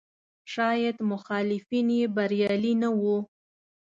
شاید 0.53 0.97
مخالفین 1.11 1.87
یې 1.99 2.05
بریالي 2.15 2.73
نه 2.81 2.89
وو. 2.99 3.17